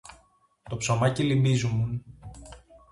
Το 0.69 0.77
ψωμάκι 0.77 1.23
λιμπίζουμουν 1.23 2.03